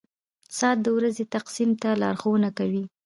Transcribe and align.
•ساعت 0.57 0.77
د 0.83 0.87
ورځې 0.97 1.23
تقسیم 1.35 1.69
ته 1.81 1.89
لارښوونه 2.01 2.49
کوي. 2.57 2.83